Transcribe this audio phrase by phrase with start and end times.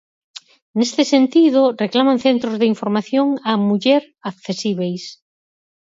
[0.77, 5.03] Neste sentido, reclaman Centros de Información á Muller accesíbeis.